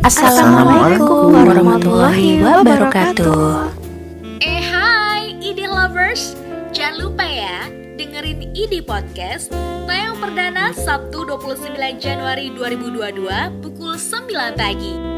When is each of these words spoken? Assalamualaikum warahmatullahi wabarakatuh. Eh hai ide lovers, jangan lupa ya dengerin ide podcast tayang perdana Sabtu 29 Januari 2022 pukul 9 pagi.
Assalamualaikum 0.00 1.28
warahmatullahi 1.28 2.40
wabarakatuh. 2.40 3.68
Eh 4.40 4.62
hai 4.64 5.36
ide 5.44 5.68
lovers, 5.68 6.32
jangan 6.72 7.04
lupa 7.04 7.28
ya 7.28 7.68
dengerin 8.00 8.48
ide 8.56 8.80
podcast 8.80 9.52
tayang 9.84 10.16
perdana 10.16 10.72
Sabtu 10.72 11.28
29 11.28 11.76
Januari 12.00 12.48
2022 12.56 13.60
pukul 13.60 14.00
9 14.00 14.56
pagi. 14.56 15.09